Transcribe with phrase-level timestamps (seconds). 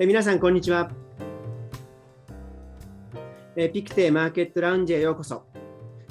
[0.00, 0.92] え皆さん、こんにちは。
[3.56, 5.42] えピクテマーケットラウンジへようこそ。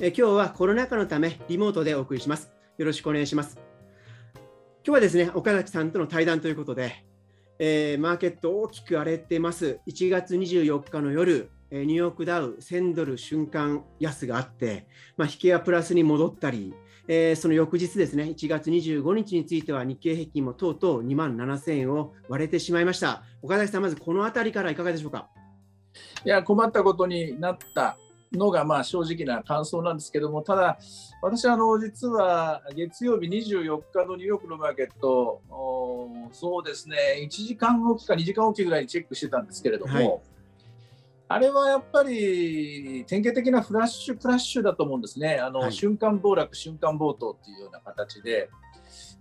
[0.02, 2.52] え今日はコロナ禍のためリモートでお送りします。
[2.78, 3.58] よろしくお願いします。
[4.86, 7.06] 今日はですね、岡崎さんとの対談ということで、
[7.60, 9.80] えー、マーケット大きく荒れてます。
[9.88, 14.86] 1月24日の夜、ニューヨークダウ1000ドル瞬間安があって、
[15.16, 16.74] まあ、引けはプラスに戻ったり、
[17.08, 23.24] えー、その翌日ですね、1月25日については日経平均もとうとう2万7000円を割れてしまいました。
[23.42, 25.30] 岡崎さん、まずこのあたりからいかがでしょうか？
[26.26, 27.98] いや、困ったことになった
[28.34, 30.78] のがまあ正直な感想なんですけども、ただ、
[31.22, 35.42] 私あの実は月曜日24日のニューヨークのマーケット、
[36.34, 40.22] そうですね、1時間おきか2時間おきぐらいにチェックしてたんですけれども、はい
[41.30, 48.50] あれはやっぱり典型的なフラッシュクラッシュだと思うんですね、あの、はい、瞬間暴落、瞬間暴騰っていうような形で、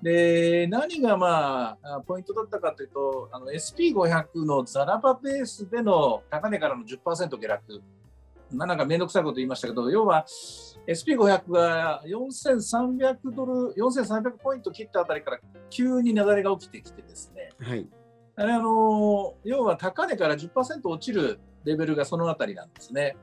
[0.03, 7.83] で何が、まあ、ポイントだったかというと、SP500 のザラバベースでの高値からの10%下落、
[8.53, 10.25] まあ、なんか面倒くさいこと言いましたけど、要は
[10.87, 15.41] SP500 が4300ドル、4300ポイント切ったあたりから
[15.71, 17.89] 急に流れが起きてきてですね、はい、
[18.37, 23.17] あれあの要は高値から10%落ちるレベルがそのあたりなんですね。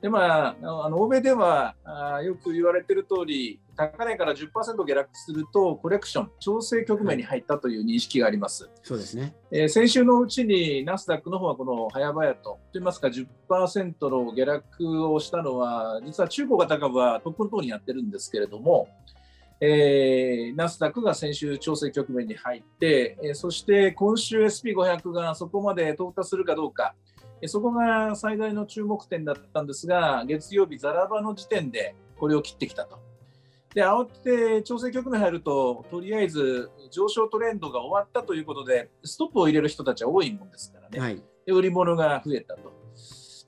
[0.00, 8.70] でまあ、あの欧米ではあよく言われている通り、高値から10%下落すると、コレクション、調整局面に入ったという認識があります。
[8.84, 18.88] そうですね、えー、先週のうちにナスダックの方はこの早々と、といいますか、10%の下落をしたのは、実は中古型株はトップの方にやってるんですけれども、
[19.60, 26.94] えー、ナスダックが先週調整局面に入って、えー、そして今週 SP500 がそこまで到達するかどうか、
[27.46, 32.98] そこが最大の注目点だったんですが、月曜日、ザラバの時点でこれを切ってきたと。
[33.74, 42.72] で、慌てて調整局面入ると、とりあえず上昇トレンドが終わったということで、ストップを入れる人たちは多いもんですからね、はい、で売り物が増えたと。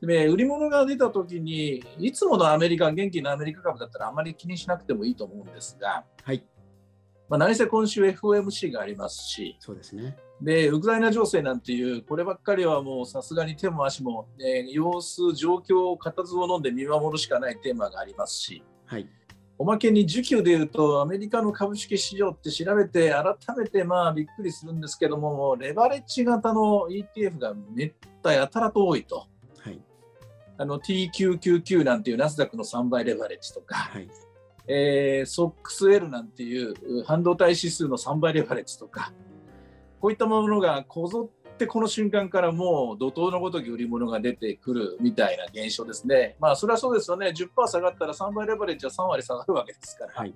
[0.03, 6.43] で売り物が出たときに、いつものアメリカ、元気なアメリカ株だったらあまり気にしなくてもいいと思うんですが、はい
[7.31, 10.17] まあ、何せ今週 FOMC がありますし、そうですね。
[10.43, 19.07] でウクライナ情勢なんていうこればっかりはもうさすがに手も足も、ね、様子状況を固唾を飲んで見守るしかないテーマがありますし、はい、
[19.59, 29.27] おまけに需給でいうとアメリカの株式市場って調べて改めてまあびっくりするんですけどもレバレッジ型の ETF がめったやたらと多いと。
[29.59, 29.79] はい、
[30.57, 34.09] あの T999 なんていうナスダックの3倍レバレッジとか、はい。
[34.67, 39.13] えー、SOXL なんていう半導体指数の3倍レバレッジとか、
[40.01, 46.37] こういったものがこぞってこの瞬間からもう怒涛のごとき売り物が出てくるみたいな現象ですね。
[46.41, 47.29] まあそれはそうですよね。
[47.29, 50.13] 10%下がったら3倍レバレッジは3割下がるわけですから。
[50.15, 50.35] はい、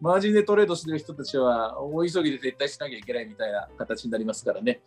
[0.00, 4.82] マージンでトレードしてる人たちは大急ぎで撤退しなきゃいけないみたいな形になりますからね。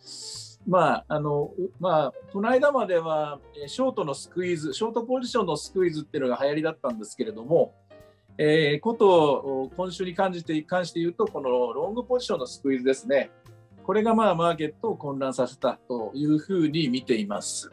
[0.66, 7.72] まああのまあ、この間まではショートのスクイーズ、ショートポジションのスクイーズっていうのが流行りだったんですけれども、
[8.36, 13.30] えー、ことを今週に関して関して言うと、このロングポジションのスクイーズですね。
[13.86, 17.70] これがまあマーケットを混乱させたというふうに見ています。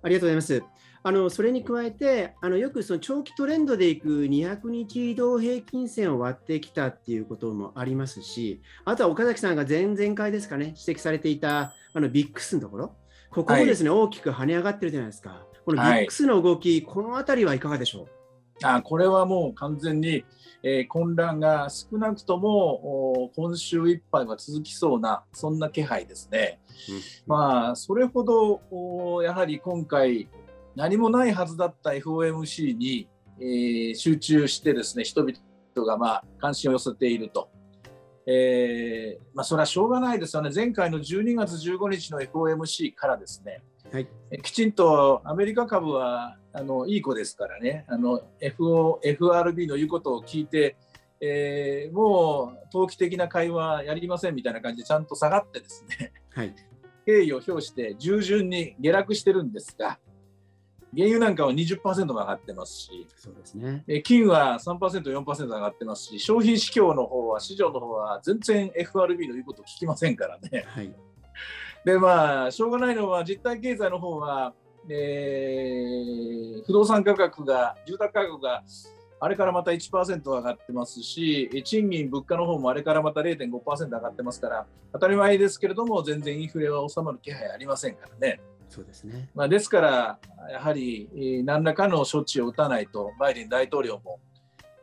[0.00, 0.62] ありがとうございます。
[1.02, 12.96] あのそれに加えて、あのよくその長期トレンドでいく200日移動平均線を割ってきたっていうこともありますし、あとは岡崎さんが前々回ですかね、指摘されていたあのビックスのところ、
[13.30, 15.44] ここもですね、はい、大きく跳ね上がってるじゃないですか。
[15.64, 18.17] このビックスの動き、はい、このあたりはいかがでしょう？
[18.62, 20.24] あこれはもう完全に
[20.62, 26.60] えー、混乱が少なくとも今週いっぱいは続きそうなそんな気配ですね。
[26.90, 30.28] うん、まあそれほどやはり今回
[30.74, 33.08] 何もないはずだった FOMC に、
[33.40, 37.50] えー、集中してですね人々がまあ関心を寄せていると。
[38.30, 43.62] えーまあ、それはしょうがないですよね、前回の12月15日の FOMC からですね、
[43.92, 44.08] はい、
[44.42, 47.86] きちんとアメリカ株はあのいい子ですからね、
[48.40, 50.76] FO FRB の言うことを聞いて、
[51.20, 56.54] えー、もう投機的な会話やりませんみたいな感じでちゃんと下がってですね、はい、
[57.06, 59.98] 敬意を表して従順に下落してるんですが、
[60.94, 70.64] 原油なんかは20%も上がってますし、そうですね、金は3%、4%上がってますし、商品市況の方は、市場の方は全然 FRB の言うことを聞きませんからね。
[70.66, 70.94] はい
[71.88, 74.52] でまあしょうがないのは実体経済の方は、
[74.90, 78.62] えー、不動産価格が住宅価格が
[79.18, 88.38] あれからまた1%上がってますし賃金物価の方もあれからまた0.5%上がってますから当たり前ですけれども全然インフレは収まる気配ありませんからね。
[88.68, 90.18] そうですねまあ、ですから
[90.52, 94.20] やはり何らかの処置を打たないとバイデン大統領も、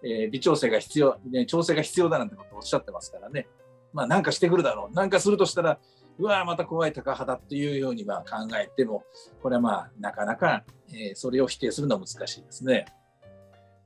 [0.04, 3.48] えー、微調整が必要、ね、調整が必要だなんてことをおっしゃってますからね。
[3.94, 4.94] まあ、なんかしてくるだろう。
[4.94, 5.80] なんかするとしたら
[6.18, 9.04] うわまた怖い高派だっていうようには考えても
[9.42, 12.86] これはまあなかなか、えー、それを否定するのは難しいですね。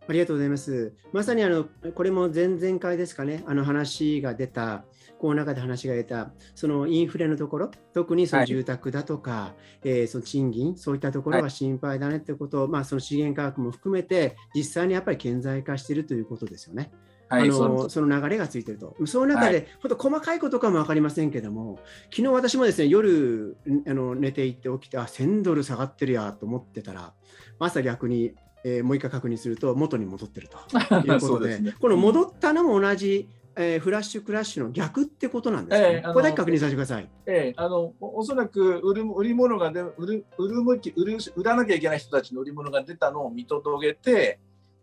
[0.09, 0.95] ありがとうございます。
[1.13, 4.83] まさにあのこれも前々回ですかね、あの話が出た、
[5.19, 16.91] この中で話が出た、そのインフレのところ、特にその住宅だとか、はい、えー、その賃金、そういったところが心配だねってことを、はい、まあ、その資源価格も含めて、実際にやっぱり顕在化しているということですよね。
[17.29, 27.13] はい、あのその流れがついてると、その中で、本当、細かいことかも分かりませんけども、昨日私もですね夜あの寝ていって起きて、あ1000ドル下がってるやと思ってたら、
[27.59, 28.33] 朝逆に
[28.63, 36.01] えー、もう一回確認すると元に戻ってるということで ね、この戻ったのも同じ、えー、フラッシュクラッシュの逆ってことなんですね。
[36.05, 37.09] えー、これだけ確認させてください。
[37.25, 44.39] えー、あのおそらく売る売り物がで売る売る向き売る売らなきゃいけない人たちの売り物が出たのを見届けて、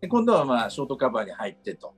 [0.07, 1.93] 今度はまあショートカバーに入ってと。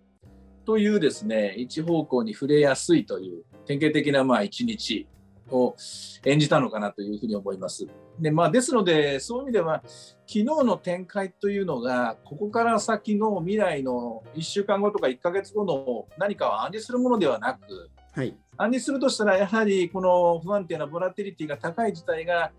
[0.66, 5.08] というですね、一方向に触れやすいという典型的なまあ一日
[5.52, 5.76] を
[6.26, 7.88] 演じたのかなというふうに思います。
[8.20, 9.82] でまあ、ですので、そういう意味では、
[10.28, 22.52] 昨日の展開というのが、ここから先の未来の1週間後とか1ヶ月後の何かを暗示するものではなく、はい、暗示するとしたら、やはりこの不安定なボラティリティが高い事態が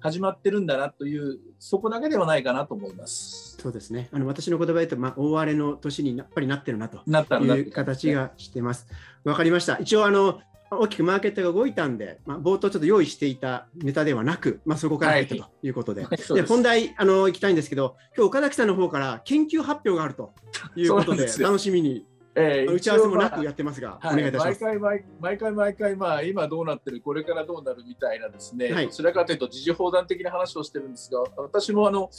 [0.00, 3.56] 始まってるんだなという、そこだけではないかなと思います。
[3.60, 4.08] そうですね。
[4.12, 8.86] あの私の言葉で言うと、まあ、大荒れの年にやっぱりなってるなという形がしてます。
[9.24, 9.78] わかりました。
[9.78, 10.40] 一応あの
[10.70, 20.34] 大きくマーケットが動いたんで、まあ、冒頭ちょっと用意していたネタではなく、まあ、そこから入ったということで、 はい、で本題あの行きたいんですけど、今日岡崎さんの方から研究発表があると
[20.76, 22.06] いうことで、で楽しみに。
[22.34, 24.64] えー、打ち合わせもなくやってますが、まあ、お願いいたします。
[24.64, 32.10] 毎回毎毎回毎回、まあ、今どうなってる、これからどうなるみたいなですね、はい、どちらかというと、時事放談的な話をしてるんですが、私もあの、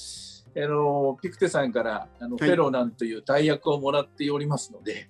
[0.57, 5.09] あのピクテさんからあの、フェローなんという大役をもらっておりますので、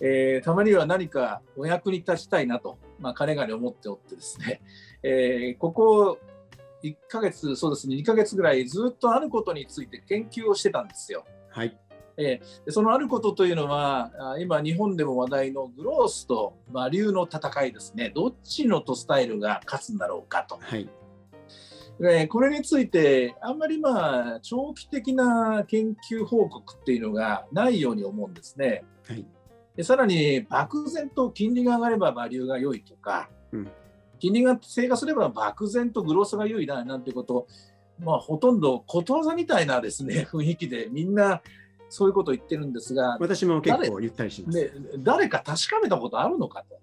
[0.00, 4.60] えー、たまには何かお役に立ちたいなと、まあ、かねがね思っておってですね、
[5.02, 6.18] えー、ここ
[6.82, 11.24] 1ヶ月、そうですね、2ヶ月ぐらいずっとあることについて研究をしてたんですよ。
[11.50, 11.76] はい。
[12.18, 14.10] えー、そのあることというのは、
[14.40, 20.58] 今、日本でも話題のグロースとバリューの戦いですね、どっちのとスタイルが勝つんだろうかと。
[20.60, 20.88] はい。
[22.04, 28.84] えこれについて、あんまりまあ長期的な研究報告っていうのがないように思うんですね。
[29.08, 29.24] はい、
[29.76, 33.70] でさらに漠然と金利が上がればバリューが良いとか、うん、
[34.18, 37.46] 金利が低下すれば漠然とグロースが良いななんてこと、
[37.98, 41.40] まあ、ほとんどことわざみたいなですね雰囲気でみんな
[41.88, 44.72] そういうことを言ってるんですが私も結構言ったりします。
[44.98, 46.76] 誰か確かめたことあるのかと。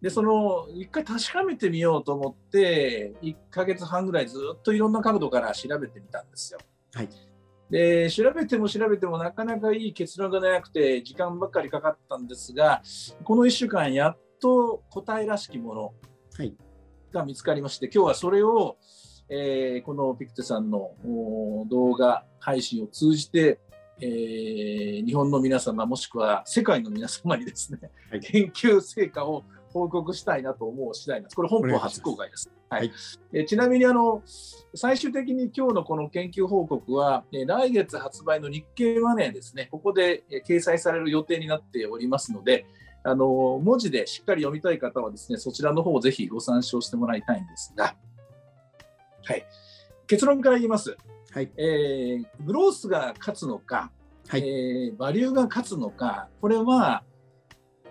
[0.00, 6.60] でその一回確かめてみようと思って1か月半ぐらいずっといろんな角度から調べてみたんですよ。
[6.94, 7.08] はい、
[7.68, 12.82] で調べても調べてもなかなかいい結論がなくて時間ばっかりかかったんですが
[13.24, 15.94] この1週間やっと答えらしきもの
[17.12, 18.76] が見つかりまして、今日はそれを、
[19.28, 20.92] えー、このピクテさんの
[21.68, 23.60] 動画配信を通じて、
[24.02, 27.78] えー、日本の皆様もしくは世界の皆様にですね、
[28.10, 31.36] はい、研究成果を報告したいなと思う次第です。
[31.36, 32.50] これ本邦初公開です。
[32.68, 32.92] はい、
[33.32, 34.22] えちなみにあの
[34.74, 42.66] 最終的に今日のこの研究報告は、え来月発売の日経マネーですね、ここで、え掲載される予定になっておりますので、
[43.02, 47.96] あの文字でしっかり読みたい方はですね、そちらの方をぜひご参照してもらいたいんですが、
[49.24, 49.44] はい、
[50.06, 50.96] 結論から言います。
[51.32, 53.92] はいえー、グロースが勝つのか、
[54.28, 57.04] はい、えー、バリューが勝つのか、これは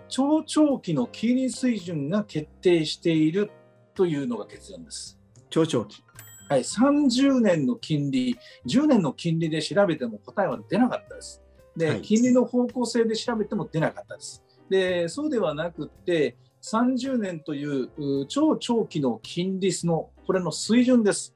[0.09, 3.51] 超長期の金利水準が決定している
[3.95, 5.17] というのが結論です。
[5.49, 6.03] 超長期。
[6.49, 11.41] はい、30年の金利、10年の金利で調べても答えは出なかったです。
[11.77, 14.43] で、はい、金利の方向性で調べても出なかったです。
[14.69, 21.33] で、そうではなくて、30年という超長期の金利のこれの水準です。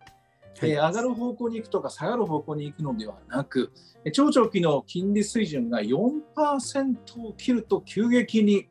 [0.60, 3.72] はい、えー、上がる方向に行くとか下がる方向に行くのではなく、
[4.14, 8.68] 超長期の金利水準が4%を切ると急激に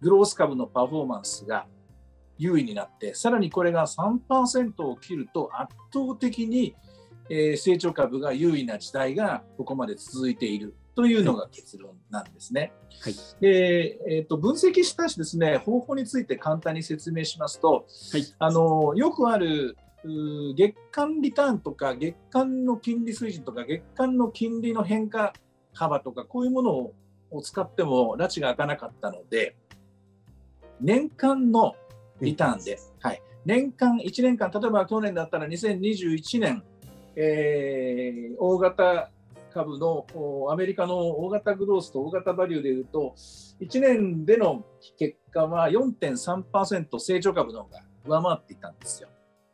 [0.00, 1.66] グロース株のパフォーマンスが
[2.38, 6.76] 優位になって、さらにこれが3%を切ると圧倒的に
[7.28, 12.72] 成長株が優位な時代がここまで続いているというのが結論なんですね。
[13.00, 25.32] はい、でえーと、分析したしですね方法について簡単に説明しますと、はい、あのよくある月間リターンとか月間の金利水準とか月間の金利の変化
[25.74, 26.92] 幅とかこういうもの
[27.30, 29.56] を使っても拉致が開かなかったので
[30.80, 31.74] 年間の
[32.20, 36.62] リターンで、はい、年間1年間例えば去年だったら2021年、
[37.16, 39.10] えー、大型
[39.52, 40.06] 株の
[40.50, 43.14] アメリカの大型グロースと大型バリューでいうと、
[43.60, 44.64] 1年での
[44.96, 49.08] 結果は4.3%成長株の方が上回っていたんですよ。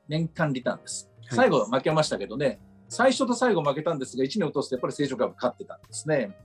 [0.08, 1.10] 年間リターンです。
[1.30, 2.58] 最後負けましたけどね、はい、
[2.88, 6.36] 最初と最後負けたんですが、1年落とすとやっぱり成長株勝ってたんですね。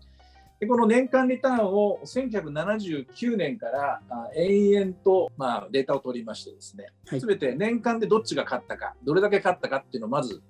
[0.60, 4.02] でこの年間リターンを1979年から
[4.36, 6.88] 延々と、まあ、データを取りましてですね、
[7.18, 10.42] す、べ、て年間でどっちが勝ったか、どれだけ勝ったかっていうのをまず、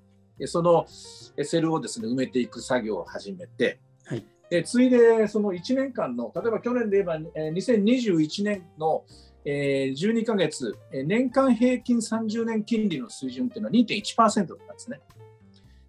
[0.45, 7.19] そのセルをですね埋めていく作業を始めて、はい、でついでその1年間の、例えば去年で言えば
[7.51, 9.03] 2021年の
[9.45, 14.99] 12ヶ月、年間平均30年金利の水準っていうのは2.1%だったんですね。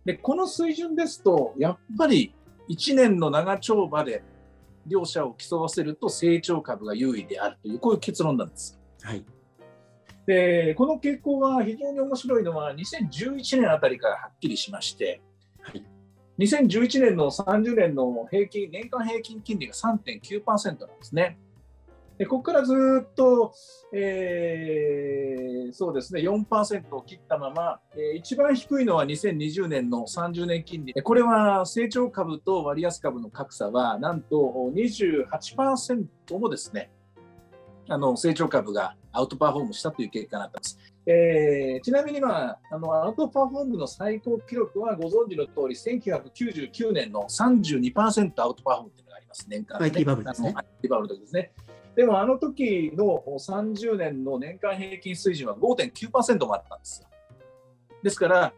[0.04, 2.34] でこの水準ですと、やっぱり
[2.68, 4.22] 1年の長丁場で
[4.86, 8.80] 両者を競わせると成長株が優位であるというこういう結論なんです。
[9.02, 9.24] はい、
[10.26, 15.20] でこの傾向は非常に面白いのは2011年あたりからはっきりしまして、
[15.60, 15.84] はい、
[16.38, 21.38] 2011年の30年の平均年間平均金利が3.9%なんですね。
[22.20, 23.54] でここからずっと、
[23.94, 30.92] えー、そうですね、4%を切ったまま、えー、一番低いのは2020年の30年金利。
[30.92, 34.36] これは成長株と割安株の格差は、なんと
[34.74, 36.90] 28%もですね、
[37.88, 40.78] あの成長株がアウトパフォームしたという結果になっています。
[41.06, 49.78] えー、ちなみに、まあ、あのアウトパフォームの最高記録はご存知の通り、1999年の32%アウトパフォームというのがあります、年間、
[50.42, 50.52] ね。
[50.54, 51.52] IT バブルですね。
[51.94, 52.04] で。
[52.04, 57.08] もあの時の30年の年間平均水準は5.9%もあったんですよ。
[58.02, 58.52] ですから、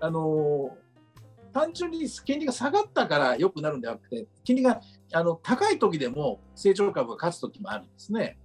[0.00, 0.76] あの
[1.52, 4.80] 単純に金利が下がったから良くなるんではなくて、金利が
[5.12, 8.38] あの高い時でも成長株が勝つ時もあるんですね。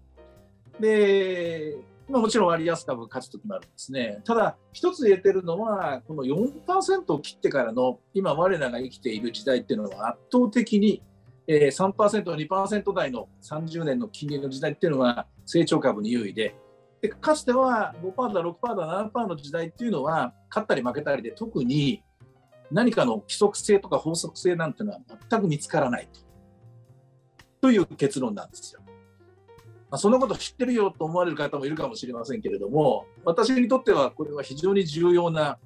[0.80, 1.76] で、
[2.08, 4.22] まあ、もちろん割安株が勝つ時もあるんですね。
[4.24, 11.02] ただ、一つ言えてるのは、この4%を切ってからの今、我らが生きている時代っていうのは圧倒的に
[11.48, 16.56] えー、3%、2%台の30年の金利の時代っていうのは成長株に優位で、
[17.02, 22.04] でかつては5%だ、6%だ、7%の時代っていうのは勝ったり負けたりで特に
[22.72, 26.20] 何かの規則性とか法則性なんていうのは全く見つからないと。
[27.62, 28.82] という結論なんですよ。
[29.92, 35.60] まあ、そんなこと知ってるよと思われる方もいるかもしれませんけれども、私にとってはこれは非常に重要な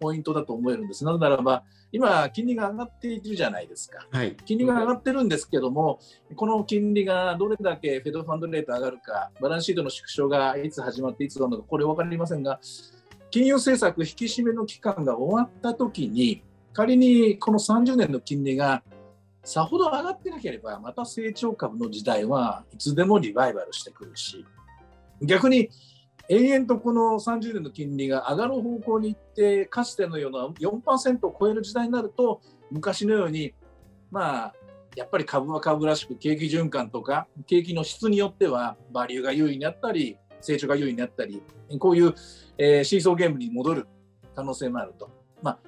[0.00, 1.04] ポイントだと思えるんです。
[1.04, 4.06] なぜならば、今、金利が上がっているじゃないですか。
[4.10, 6.00] はい、金利が上がってるんですけども、
[6.36, 12.60] この金利がどれだけフェドファンドレート上がるか、バランスシートの縮小がいつ始まっていつなのか、これ分かりませんが、
[13.30, 16.42] 金融政策引き締めの期間が終わったときに、
[16.72, 18.82] 仮にこの30年の金利が
[19.42, 24.44] さほど上がってなければ、また成長株の時代はいつでもリバイバルしてくるし、
[25.22, 25.70] 逆に
[26.30, 33.52] 延々とこの30年の金利が上がる方向に行ってかつてのような4%を超える時代になると昔のように
[34.12, 34.54] まあ
[34.94, 41.42] やっぱり株は株らしく景気循環とか景気の質によってはバリューが優位になったり成長が優位になったり
[41.80, 42.14] こういう、
[42.58, 43.88] えー、シーソーゲームに戻る
[44.36, 45.10] 可能性もあると、
[45.42, 45.58] まあ、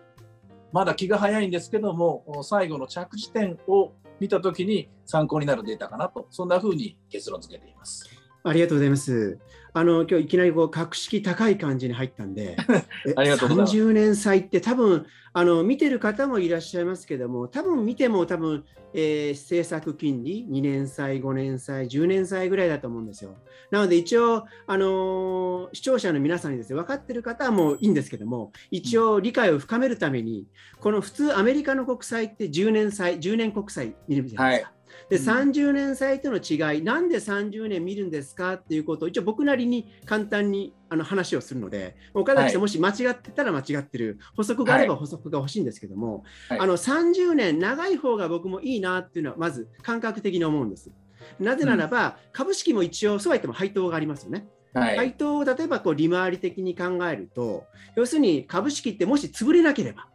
[0.72, 8.08] まだ気が早いんですけども最後の着地点を見た時に参考になるデータかなとそんなふうに結論付けています。
[8.44, 9.38] ありがとうございます。
[9.74, 12.56] あの今日いきなりこう格式高い感じに入ったんで、
[13.16, 23.34] ありがとうございます30年祭って多分あの見てる方もいらっしゃいますけども、多分見ても多分、えー、政策金利2年債、5年債、10年債ぐらいだと思うんですよ。
[23.70, 30.46] なので一応あの視聴者の皆さんにですね分かってる方はもういいんですけども、一応理解を深めるために、
[30.80, 34.70] この普通アメリカの国債って10年債、10年国債見るじゃないですか。
[34.70, 38.54] はいで30年債との違い、なんで30年見るんですか？
[38.54, 50.90] っていうことを一応僕なりに簡単にあの話をするので、岡崎さん、もし間違ってたら間違ってる、補足があれば補足が欲しいんですけども、はい、あの30年、長い方が僕もいいなっていうのは、まず感覚的に思うんです。
[51.38, 54.46] なぜならば、うん、株式も一応、そうは言っても配当がありますよね。
[54.74, 60.08] はい、配当を例えばこう利回り的に考えると、要するに株式ってもし潰れなければ、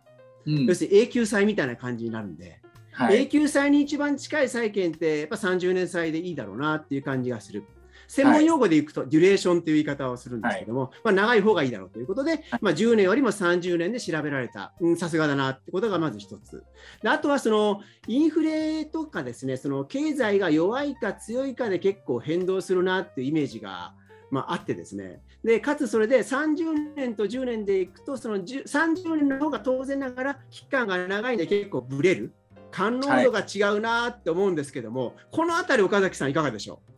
[0.46, 2.60] うん、要するに永久債みたいな感じになるんで、
[2.98, 7.64] はい、永久債に一番近い債券ってやっぱ30年債でいいだろうなっていう感じがする。
[8.08, 16.64] 専門用語でいくと、デュレーションという言い方をするんですけども、はい、まあ、長い方がいいだろうということで、まあ、10年よりも30年で調べられた、さすがだなってことがまず一つ。
[17.04, 23.94] であとはそのインフレとかですね、その経済が弱いか強いかで結構変動するなっていうイメージが。
[24.30, 32.34] まあ、あってですねでかつそれで30年と10年でいくとその30年の方が当然ながら期間が長いんで結構ブレる
[32.72, 36.92] 感能度が違うなって思うんですけども、はい、この辺り岡崎さんいかがでしょう？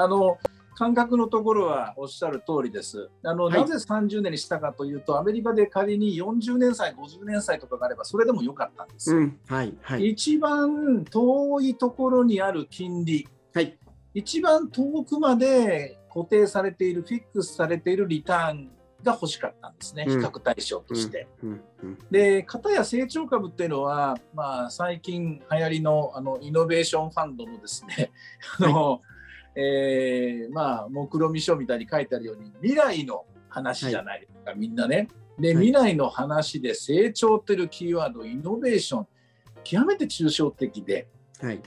[0.00, 0.38] あの
[0.78, 3.08] 感覚のところはおっしゃる通りです。
[3.24, 9.16] あの、はい、なぜ30年にしたかというと、アメリカで仮に40年歳、50年歳とかがあれば、それでもよかったんです。
[9.16, 13.78] うん、はいはい、一番遠いところにある金利、はい、
[14.12, 18.70] 一番遠くまで固定されている、フィックスされているリターン
[19.02, 21.28] が欲しかったんですね、比較対象として。
[22.10, 28.12] で、片や成長株っていうのは、まあ、最近流行りのあのイノベーションファンドのですね、
[28.60, 29.00] あの、はい。
[29.58, 35.08] えー、まあ目論見書みたいに書いてあるように未来の話じゃないですか、はい、みんなね。
[35.38, 39.06] で、未来の話で成長っていうキーワードイノベーション
[39.66, 41.08] 極めて抽象的で,、
[41.40, 41.60] はい、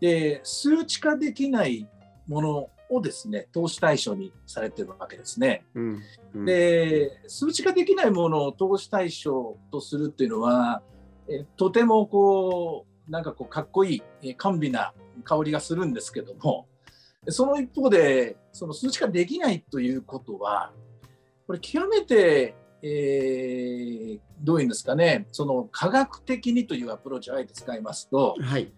[0.00, 1.86] で数値化できない
[2.26, 5.64] ものをですね投資対象にされてるわけですね。
[5.74, 6.02] うん。
[6.34, 10.82] うん、で数値化できないものを投資対象とするっていうのは
[11.28, 14.92] えとてもこうなんかこうかっこいい甘美な
[15.24, 16.66] 香りがするんですけども
[17.28, 20.72] その一方で、その数値化できないということは、
[21.46, 28.70] これ極めて、えー、どういうんですかね、その科学的にというアプローチをあえて使いますと、はい、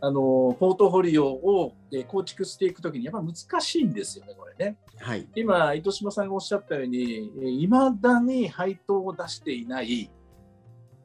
[0.00, 1.74] あのポートフォリオを
[2.06, 4.76] 構築していくときにやっぱ難しいんですよね、これね。
[5.00, 10.10] はい、今、糸島さんがおっしゃったように、いまだに配当を出していない、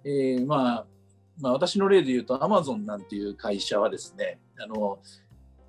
[0.04, 0.86] えー、まあ、
[1.40, 5.00] まあ、私の例で言うと、アマゾンなんていう会社はですね、あの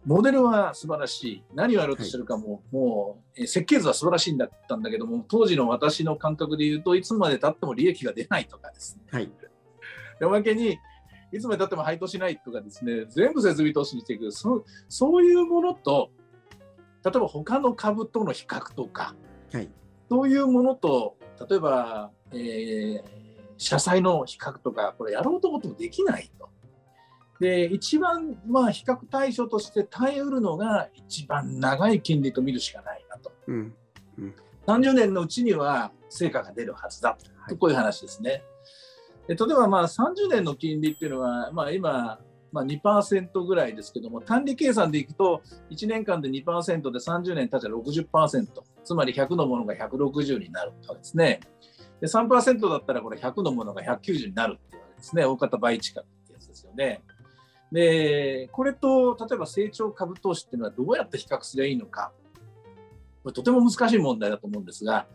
[0.07, 1.45] モデルは素晴らしい。
[1.55, 9.31] 何をやろうとしてるかも、はい、もう設計図は素晴らしいんだったんだけども当時の私の感覚で言うといつまでたっても利益が出ないとかですね、はい、
[10.21, 10.79] でおまけに
[11.35, 14.31] いつまでたっても配当しないとかですね全部設備投資にしていく。
[14.31, 16.11] そそういうものと
[17.05, 19.15] 例えば他の株との比較とか、
[19.53, 19.69] はい、
[20.09, 21.17] そういうものと
[21.49, 23.03] 例えば、えー、
[23.59, 26.49] 社債の比較とかこれやろうと思ってもできないと。
[27.41, 33.75] で一番まあ比較対象として耐えうるのが一番長い金利と見るしかないなと、うん。
[34.19, 34.35] うん、
[34.69, 37.57] 30年のうちには成果が出るはずだと。
[37.57, 38.45] こういう話ですね。
[39.29, 42.21] 例えばまあ30年の金利っていうのは、まあ、今、
[42.53, 48.47] まあ、2%ぐらいですけども単利計算でいくと1年間で2%で30年経ったら60%
[48.85, 51.41] つまり100のものが160になるわけですね。
[52.01, 57.03] で3%だったらこれ100のものが190になるっていうわけですね大方倍近くってやつですよね。
[57.75, 62.13] で、これと例えば成長株投資っていうのはどうやって比較すればいいのか、
[63.25, 65.09] これとても難しい問題だと思うんですが、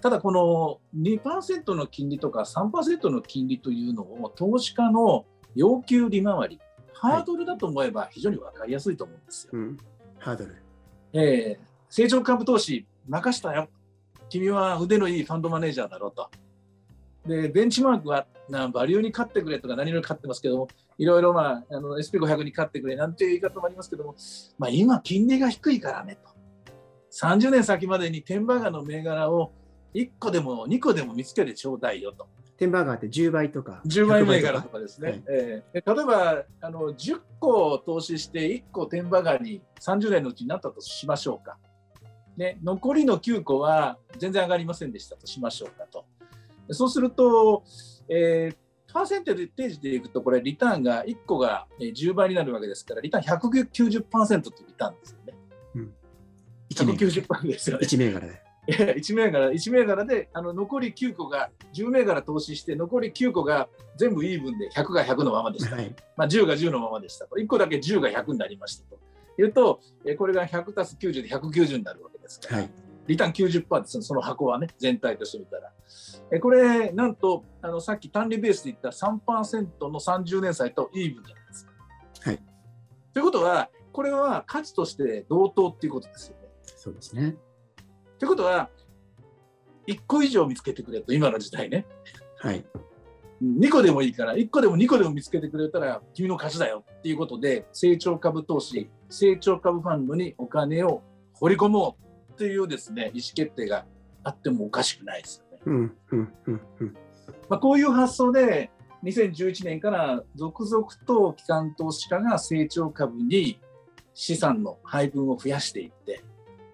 [0.00, 6.60] ただこの2%の金利とか3%の金利というのを投資家の要求利回り、
[6.92, 9.58] ハードルだと思えば非常に分かりやすいと思うんですよ。
[9.58, 9.76] はいうん、
[10.18, 10.56] ハードル、
[11.12, 13.68] えー、成長株投資任したよ。
[14.28, 16.30] 君は腕のいいファンドマネージャーだろうと。
[17.26, 24.14] で、ベンチマークはなバリューに勝ってくれとか何々勝ってますけども、いろいろ、まあ、あの SP500 に勝ってくれなんていう言い方もありますけども、
[24.58, 26.30] まあ、今、金利が低いからねと。
[27.10, 29.52] 30年先までにテンバーガーの銘柄を
[29.94, 32.26] 1個でも2個でも見つけてちょうだいよと。
[32.56, 33.80] テンバーガーって10倍とか。
[33.86, 35.10] 10倍銘柄とかですね。
[35.10, 41.56] はい、えー、例えばあの10個投資して1個テンバーガーに30年のうちになったとしましょうか。
[42.36, 46.04] ね、残りの9個は全然上がりませんでしたとしましょうかと。
[46.70, 47.64] そうすると、
[48.08, 55.34] えー、パーセンテージでいくと、これ、リターンが1個が10倍になるわけですから、リターン190%というリターンですよね。
[55.74, 55.94] うん、
[56.74, 57.86] 190%ですよね。
[57.86, 58.47] 1銘柄で。
[58.76, 67.26] 1銘柄 ,1 銘柄であの残り9個が10銘柄投資して残り9個が全部イーブンで100が100のままでした、はい、まあ、10が10のままでした。
[67.26, 68.98] と1個だけ10が100になりましたと。
[69.38, 69.80] いうと
[70.18, 72.70] これが100たす90で190になるわけですから、はい、
[73.06, 74.02] リターン90%です。
[74.02, 75.72] その箱はね全体としてみたら。
[76.30, 81.72] えこれ、なんとあのさっき単利ベースで言った3%の30年債とイーブンじゃないですか。
[82.24, 82.42] はい、
[83.14, 86.48] ということは、これは価値として同等っていうことですよね。
[86.64, 87.36] そうですね。
[88.18, 88.68] ということは、
[89.86, 91.86] 1個以上見つけてくれと、今の時代ね。
[92.38, 92.64] はい。
[93.42, 101.02] 2個でもいいから、1個でも2個でも見つけてくれたら、君の勝ちだよっていうことで、成長株投資、成長株ファンドにお金を
[101.34, 101.96] 掘り込も
[102.30, 103.86] うっていうですね、意思決定が
[104.24, 105.44] あってもおかしくないです
[107.48, 108.70] まあ、こういう発想で
[109.04, 113.60] 2011年から続々と機関投資家が成長株に
[114.14, 116.24] 資産の配分を増やしていって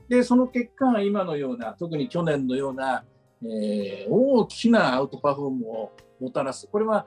[0.09, 3.05] でその結果今のような特に去年のような、
[3.43, 7.07] えー、大きなアウトパフォームをもたらすこれは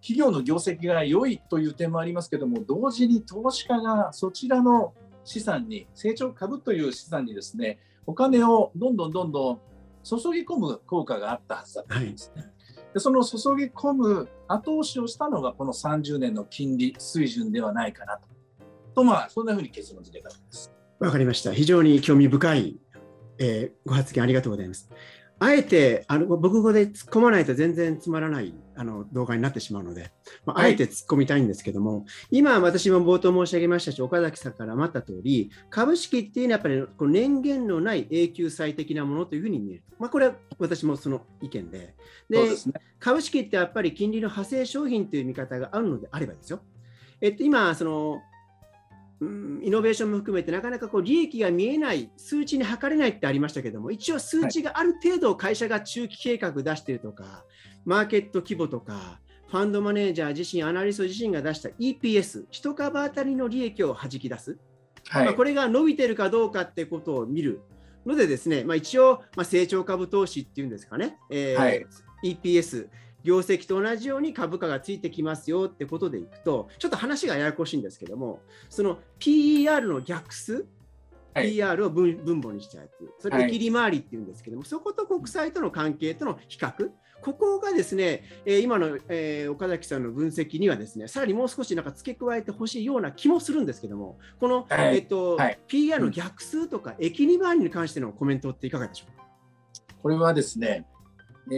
[0.00, 9.60] 企業の業績が良いという点もありますけども同時に投資家がそちらの資産に成長株という資産にですねお金をどんどんどんどん
[10.04, 12.42] 注ぎ込む効果があったはずだったんですね。
[12.42, 12.52] はい、
[12.94, 18.28] でその注ぎ込む後押しをしたのがこの30年の金利水準ではないかなと。
[18.94, 20.75] とまあそんなふうに結論付けたわけです。
[20.98, 21.52] わかりました。
[21.52, 22.76] 非常に興味深い、
[23.38, 24.88] えー、ご発言ありがとうございます。
[25.38, 30.10] あえてあの僕語で突っ込まないと全然つまらないあの動画になってしまうので、
[30.46, 39.82] まあ、あえて突っ込みたいんですけども、はい、今私も冒頭申し上げましたし、岡崎さんからもあった通り、株式っていうのはやっぱりこの年限のない永久最適なものというふうに見える。
[39.98, 41.94] まあ、これは私もその意見で。
[42.30, 42.56] で、ね、
[42.98, 46.60] 株式ってやっぱり金利の派生商品という見方があるのであればですよ。
[47.20, 48.20] えっと、今、その
[49.20, 57.32] うん、イノベーションも含めてなかなかこう利益が見えない数値に測れないってありましたけども一応数値がある程度会社が中期計画出しているとか、はい、
[57.86, 64.58] マーケット規模とかファンドマネージャー自身アナリスト自身が出した EPS 1株当たりの利益を弾き出す、
[65.08, 67.62] はい、まあ、これが伸びてるかどうかってことを見る
[68.04, 71.86] のでですね、まあ、一応、まあ、成長株投資っていうんですかね、えーはい、
[72.22, 72.88] EPS
[73.26, 80.64] 業績と同じように株価がついてきますよってことでいくと、ちょっと話がややこしいんですけども、その PER の逆数、
[81.34, 95.36] はい、PR を分母にしちゃうっていう、それ、切り回りっていうんですけども、はい、そこと国債との関係との比較、ここがですね、えー、今の、えー、岡崎さんの分析にはですね、さらにもう少しなんか付け加えてほしいような気もするんですけども、この、はい、えっと、
[95.66, 99.26] PR の逆数とか、駅利回りに関してのコメントっていかがでしょうか？
[100.02, 100.86] これはですね、
[101.50, 101.54] え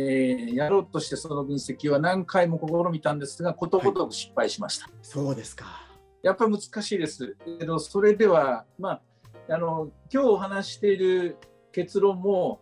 [0.50, 4.86] ー、やろうとしてその分析は何回も試みたんですが、ことごとく失敗しました。
[4.86, 5.86] はい、そうですか。
[6.22, 7.36] やっぱり難しいです。
[7.58, 9.02] けど、それでは、まあ、
[9.48, 11.38] あの今日お話している
[11.72, 12.60] 結論も、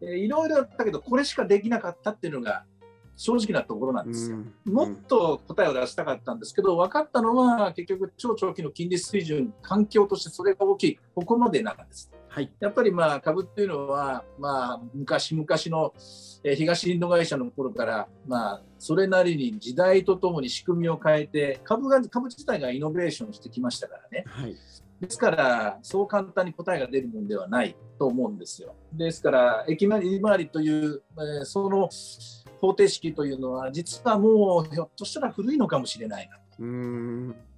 [0.00, 2.64] えー、いろいろあったけど、これしかできなかったっていうのが
[3.18, 4.36] 正直なところなんですよ。
[4.36, 12.12] うん、もっと答えを出したかったんですけど、分かったのは結局超長期の金利水準、環境としてそれが大きい、ここまでなんです。
[12.28, 15.92] はい、やっぱりまあ株っていうのは、まあ、昔々の、
[16.44, 24.24] え東インド会社の頃から、まあ、それなりに時代とともに仕組みを変えて株が株自体がイノベーションしてきましたからね。
[24.28, 24.56] はい
[25.00, 28.74] ですから、そう簡単に答えが出るものではないと思うんですよ。
[28.92, 30.02] ですから、駅回
[30.38, 31.88] りという、えー、その
[32.60, 37.48] 方程式というのは、実はもうひょっとしたら古いのかもしれないなと。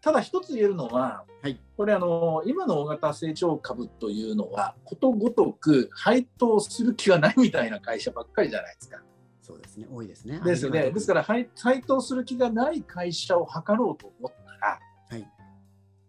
[0.00, 9.02] ただ一つ言えるのは、はい、これあの今の大型成長株というのはことごとく配当する気はないみたいな会社ばっかりじゃないですか。
[9.42, 10.40] そうですね多いですね。
[10.44, 14.45] ですねですから配配当する気がない会社を図ろうと思ったら、はい、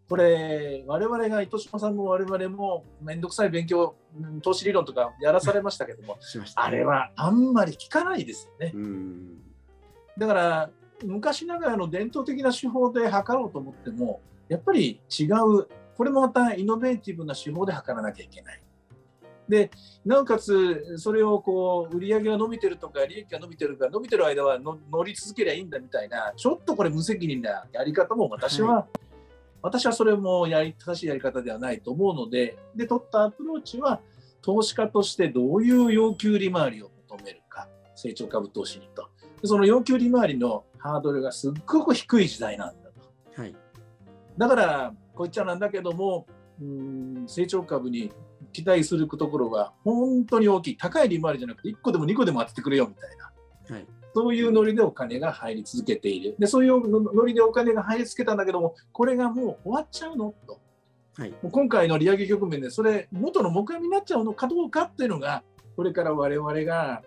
[0.10, 3.96] これ我々が糸島さんも我々も面倒くさい勉強
[4.42, 6.18] 投資理論とかやらされましたけども、
[6.56, 8.74] あれはあんまり効かないですよね。
[10.18, 10.70] だから
[11.04, 18.62] 昔ながらの伝統的な手法で測ろうと思ってもやっぱり違うこれもまたイノベーティブな手法で測らなきゃいけない。
[19.50, 19.72] で
[20.06, 28.86] なおかつそれをこう売り上げが伸びてるとか利益が伸びてるから伸びてる間は乗り続けりゃいいんだみたいなちょっとこれ無責任なやり方も私は、はい、
[29.62, 34.02] 私はそれもやり正しいやり方ではないと思うのでで取ったアプローチは
[34.42, 39.10] 投資家としてどういう要求利回りを求めるか成長株投資にと。
[39.44, 42.90] その要求利回りのハードルがすっごく低い時代なんだ
[43.36, 43.42] と。
[43.42, 43.56] はい、
[44.38, 46.26] だからこういっちゃなんだけども
[46.62, 48.12] うん成長株に
[48.52, 50.78] 期待するところは本当に大きい。
[50.78, 53.88] 高い利回りじゃなくて1個でも2個でも当ててくれよみたいな、はい、
[54.18, 56.36] そういうノリでお金が入り続けている。
[56.40, 60.34] でそういうノリでお金が入り続けたんだけどもこれがもう終わっちゃうの？
[60.48, 60.60] と、
[61.18, 65.44] はい、今回の利上げ局面でそれ元の目標になっちゃうのかどうかっていうのが
[65.76, 67.04] これから我々が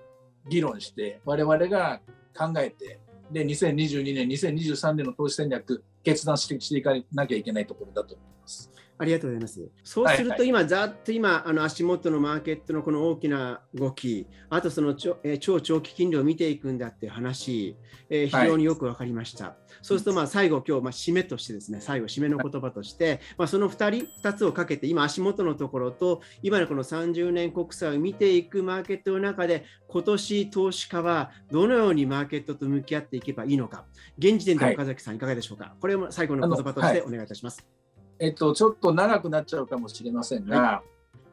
[0.48, 2.00] 議論して我々が
[2.32, 3.00] 考えて
[3.32, 8.70] で2022年、2023年の投資戦略、決断していかなきゃいけないところだと思います。
[9.00, 9.66] ありがとうございます。
[9.82, 17.76] そうすると今、ざっと今、あの足元のマーケットのこの大きな動き、あとその超,、えー、超長期金利を見ていくんだっていう話、
[18.10, 19.44] えー、非常によく分かりました。
[19.44, 33.86] はい、そうすると、まあ、最後、今日、まあ、締めとしてですね、最後、締めの言葉として、まあ、その2人、2つをかけて、今、足元のところと、今のこの30年国債を見ていくマーケットの中で、今年投資家はどのようにマーケットと向き合っていけばいいのか、
[34.18, 35.74] 現時点で岡崎さん、いかがでしょうか。
[35.80, 37.79] これも最後の言葉としてお願いいたします。
[38.20, 40.82] えっと、ちょっと長くなっちゃうかもしれませんが、は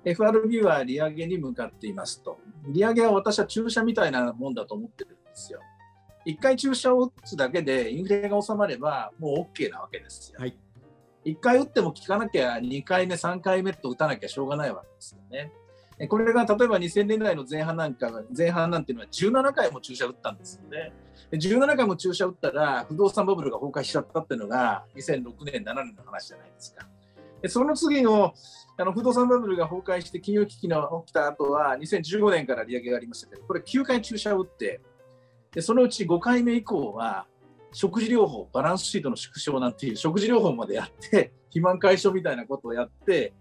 [0.05, 2.39] い、FRB は利上げに向かっていますと。
[2.69, 5.59] 利上げは私は注射みたいなもんだと思ってるんですよ。
[6.25, 10.39] 1回注射を打つだけでインフレが収まればもう OK なわけですよ。
[10.39, 10.57] はい、
[11.25, 15.51] 1回打っても効かなきゃ2回目、3回目と打たなきゃしょうがないわけですよね。
[16.05, 20.93] これが例えば2000年代の前半なんか前半なんていうのは17回も注射打ったんですよね。
[21.31, 26.87] 17回も注射打ったら不動産バブルが崩壊しちゃったっていうのが2006年、7年の話じゃないですか。
[27.41, 28.33] でその次の
[28.79, 34.81] あの不動産バブルが崩壊して金融危機の起きた後は2015年から利上げがありましたけど、これ9回注射を打って、
[35.51, 37.25] でそのうち5回目以降は
[37.71, 43.33] 食事療法、バランスシートの縮小なんていう食事療法までやって、肥満解消みたいなことをやって、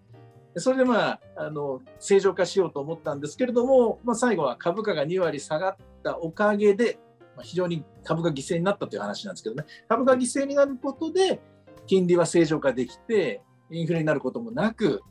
[0.59, 6.99] それでまあ、あの正常化しようと思ったんですけれども、まあ、最後は株価が2割下がったおかげで、
[7.37, 11.41] まあ、非常に株が犠牲になったという話なんですけどね、株が犠牲になることで、
[11.87, 15.03] 金利は正常化できて、インフレになることもなく、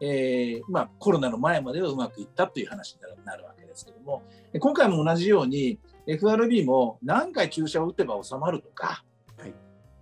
[0.00, 4.22] えーまあ、コロナの前まではうまくいったという話になるわけですけども、
[4.58, 9.04] 今回も同じように、FRB も何回注射を打てば収まるとか、
[9.38, 9.54] はい、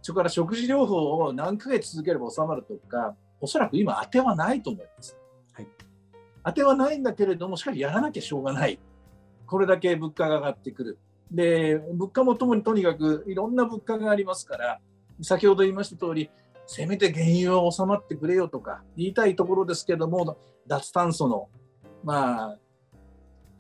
[0.03, 5.17] それから食事療法を何ヶ月続ければ収まるとか、おそらく今当てはないと思います。
[5.53, 5.69] はい、
[6.45, 8.79] 当てはないんだけれども、しかしやらなきゃしょうがない。
[9.47, 10.99] これだけ物価が上がってくる。
[11.31, 14.81] で、物価もともにとにかくいろんな物価がありますから、
[15.21, 16.31] 先ほど言いました通り、
[16.67, 21.49] せめて原油は収まってくれよとか言いたいところですけども、脱炭素の、
[22.03, 22.59] まあ、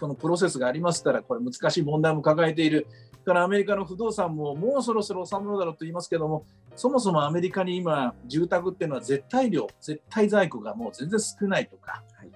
[0.00, 2.86] このプロセスがありますから、これ難しい問題も抱えている。
[3.24, 6.44] からアメリカの不動産ももうそろそろ収まるだろうと言いますけども、
[6.76, 12.02] そもそもアメリカに今、住宅っていうのは絶対量、絶対在庫がもう全然少ないとか。
[12.16, 12.30] はい、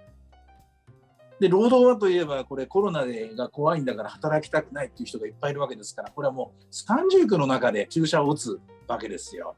[1.41, 9.57] で、労働はといえば、これコロナが怖いんだから働きたくないっていう人がいっぱいいるわけですから、これはもう30区の中で注射を打つわけですよ。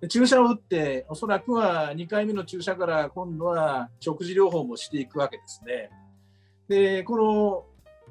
[0.00, 5.90] で注射を打って、おそらくは2回目の注射から今度は食事療法もしていくわけですね。
[6.68, 7.64] で、この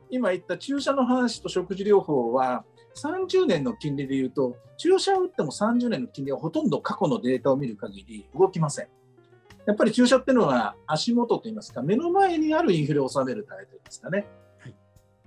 [0.09, 2.63] 今言った注射の話と食事療法は、
[2.95, 8.87] 30年の金利でいうと、注射を打っても30年の金利はほとんど過去のデータを見る限り動きません。
[9.65, 14.25] やっぱり注射っていうのは足元といいますか、目の前にあるインフレを収めるタイプですかね。
[14.59, 14.75] はい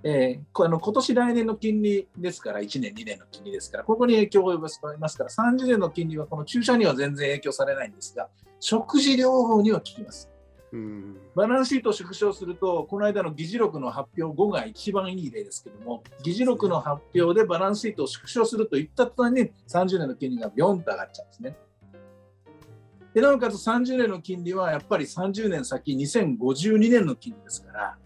[0.03, 10.32] えー、あの今年来年の金利ですから、1年、2年の金利ですから、ここに影響を及ぼすと思いますから、30年の金利はこの注射には全然影響されないんですが、食事療法には効きます。
[11.35, 21.55] バランスシートを縮小すると、この間の議事録の発表後が一番いい例ですけども、議事録の発表でバランスシートを縮小するといった途端に30年の金利がビョンと上がっちゃうんですね。
[23.13, 27.97] でなおかつ30年の金利はやっぱり30年先、2052年の金利ですから、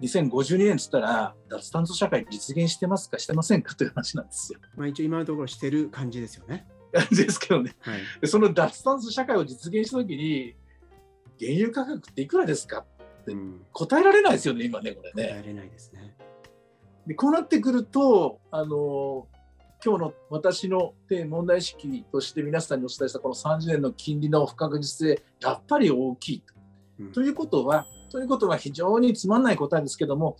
[0.00, 4.60] 2052年っつったら、脱炭素社会実現してますか、してませんかという話なんですよ。
[4.76, 6.66] まあ、一応、今のところしてる感じですよね。
[7.00, 10.54] 感じですけどね、はい、でその脱炭素社会を実現したときに、
[11.40, 12.84] 原油価格っていくらですか
[13.22, 13.36] って
[13.72, 15.28] 答えられないですよね、今ね、これね。
[15.28, 16.16] 答えられないですね。
[17.06, 19.26] でこうなってくると、あの
[19.84, 20.94] 今日の私の
[21.28, 26.54] 問題意識として皆さんにお伝えしたこの30年の金利の不確実性、やっぱり大きいと。
[27.00, 30.36] うん、ということは、ということは非常につまんない答えですけども、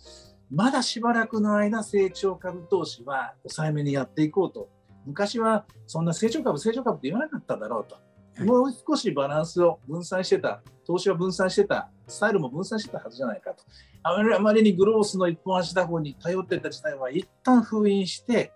[0.49, 4.69] まだしばらくの間、成長株投資は抑えめにやっていこうと
[5.05, 7.97] 昔はそんな成長株、成長株って言わなかっただろうと。
[8.43, 13.63] もう少しバランスを分散してた、投資は分散してた、スタイルも分散してたはずじゃないかと。
[14.03, 18.51] あまりにグロースの一本足打法に頼ってた時代は一旦封印して、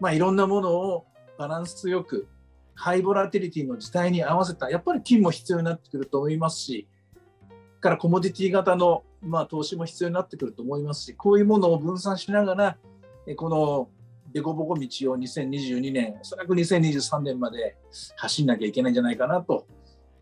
[0.00, 1.06] まあ、いろんなものを
[1.38, 2.26] バランスよく、
[2.74, 6.88] ハイボラティリティの時代に合わせた、やっぱり金も必要になってくると思いますし、
[7.80, 12.76] からコモディティ型の、まあ、投資も必要になってくると思いますし、こういうものを分散しながら、
[13.36, 13.88] この
[14.32, 17.76] 凸凹道を2022年、おそらく2023年まで
[18.16, 19.66] 走んなきゃいけないんじゃないかなと、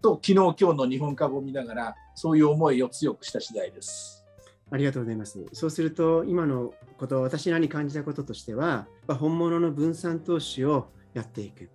[0.03, 4.25] と昨日今日の日本株を見ながら、そういう思いを強くした次第です。
[4.71, 5.45] ありがとうございます。
[5.53, 11.71] そうすると、今のこと、私らに感じたこととしては、本物の分散投資をやっていく。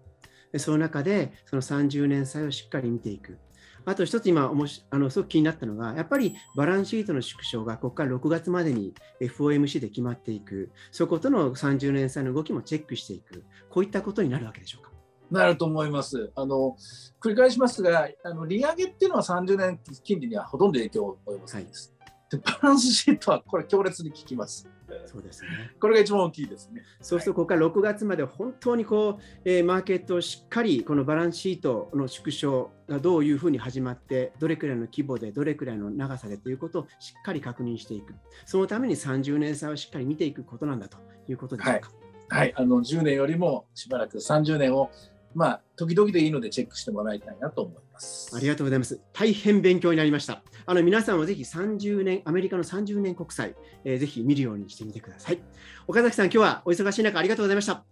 [0.57, 3.37] その中で、その30年債をしっかり見ていく。
[3.85, 14.91] あと一つ今おもしあの、すごく気になったのが、やっぱりバランスシートの縮小がここから6月までに FOMC で決まっていく、そことの30年債の動きもチェックしていく、こういったことになるわけでしょうか？
[15.31, 16.31] なると思います。
[16.35, 16.75] あの
[17.19, 21.89] 繰り返しますが、あの利上げっていうのは30年金利にはほとんど影響を及ぼすんです。
[21.89, 21.94] はい、で
[22.37, 24.69] バランスシートはこれ強烈に効きます。
[25.07, 25.49] そうですね。
[25.79, 26.83] これが一番大きいですね。
[27.01, 38.13] そうすると、ここから6月まで本当にこう、えー、マーケットをしっかり、このバランスシートの縮小がどういうふうに始まって、どれくらいの規模で、どれくらいの長さでということをしっかり確認していく。
[38.45, 41.91] そのために30年差をしっかり見ていくことなんだということでしょうか。
[42.29, 44.91] はい、はい、あの10年よりもしばらく30年を
[45.35, 48.35] まあ、時々でいいのでチェックしてもらいたいなと思います。
[48.35, 49.01] ありがとうございます。
[49.13, 50.43] 大変勉強になりました。
[50.67, 55.39] あの皆さんはぜひ30年、アメリカの30年国債、えー、ぜひ見るようにしてみてください。
[55.87, 57.83] 岡崎さん、今日はお忙しい中ありがとうございました。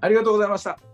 [0.00, 0.93] ありがとうございました。